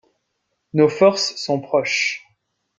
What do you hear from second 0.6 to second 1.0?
Nos